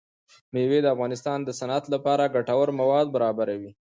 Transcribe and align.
مېوې 0.53 0.79
د 0.81 0.87
افغانستان 0.95 1.39
د 1.43 1.49
صنعت 1.59 1.85
لپاره 1.93 2.31
ګټور 2.35 2.67
مواد 2.79 3.07
برابروي. 3.15 3.71